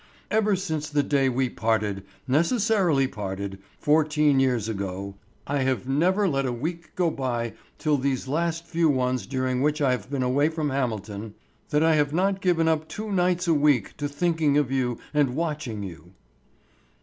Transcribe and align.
Ever 0.31 0.55
since 0.55 0.89
the 0.89 1.03
day 1.03 1.29
we 1.29 1.47
parted, 1.47 2.03
necessarily 2.27 3.05
parted, 3.05 3.59
fourteen 3.77 4.39
years 4.39 4.67
ago, 4.67 5.13
I 5.45 5.59
have 5.59 5.87
never 5.87 6.27
let 6.27 6.43
a 6.47 6.51
week 6.51 6.95
go 6.95 7.11
by 7.11 7.53
till 7.77 7.97
these 7.97 8.27
last 8.27 8.65
few 8.65 8.89
ones 8.89 9.27
during 9.27 9.61
which 9.61 9.79
I 9.79 9.91
have 9.91 10.09
been 10.09 10.23
away 10.23 10.49
from 10.49 10.71
Hamilton, 10.71 11.35
that 11.69 11.83
I 11.83 11.93
have 11.97 12.13
not 12.15 12.41
given 12.41 12.67
up 12.67 12.87
two 12.87 13.11
nights 13.11 13.47
a 13.47 13.53
week 13.53 13.95
to 13.97 14.07
thinking 14.07 14.57
of 14.57 14.71
you 14.71 14.97
and 15.13 15.35
watching 15.35 15.83
you." 15.83 16.11